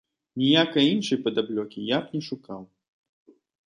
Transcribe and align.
Ніякай 0.43 0.85
іншай 0.93 1.21
падаплёкі 1.29 1.87
я 1.95 2.03
б 2.09 2.19
не 2.19 2.27
шукаў. 2.33 2.61